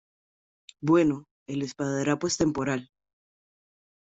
bueno, 0.81 1.25
el 1.47 1.61
esparadrapo 1.61 2.25
es 2.25 2.35
temporal; 2.37 2.89